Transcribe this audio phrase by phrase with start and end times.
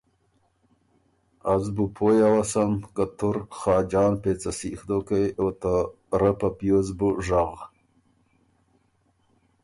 [1.53, 5.73] از بُو پویٛ اوسم که تُور خاجان پېڅه سیخ دوکې او ته
[6.21, 7.51] رۀ په پیوزه بو ژغ۔